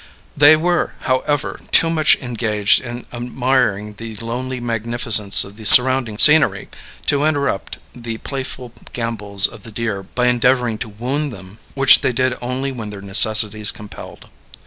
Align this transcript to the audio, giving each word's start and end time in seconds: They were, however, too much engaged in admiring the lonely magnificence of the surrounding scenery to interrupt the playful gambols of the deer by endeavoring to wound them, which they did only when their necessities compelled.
They 0.35 0.55
were, 0.57 0.93
however, 1.01 1.59
too 1.71 1.91
much 1.91 2.15
engaged 2.15 2.81
in 2.81 3.05
admiring 3.13 3.93
the 3.99 4.15
lonely 4.15 4.59
magnificence 4.59 5.43
of 5.45 5.57
the 5.57 5.63
surrounding 5.63 6.17
scenery 6.17 6.69
to 7.05 7.23
interrupt 7.23 7.77
the 7.93 8.17
playful 8.17 8.71
gambols 8.93 9.45
of 9.45 9.61
the 9.61 9.71
deer 9.71 10.01
by 10.01 10.25
endeavoring 10.25 10.79
to 10.79 10.89
wound 10.89 11.31
them, 11.31 11.59
which 11.75 12.01
they 12.01 12.13
did 12.13 12.35
only 12.41 12.71
when 12.71 12.89
their 12.89 13.01
necessities 13.03 13.69
compelled. 13.69 14.27